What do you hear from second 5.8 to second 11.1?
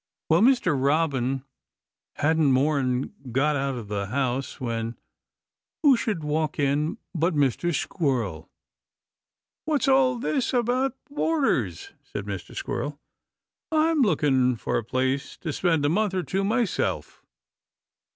who should walk in but Mr. Squirrel. "What's all this about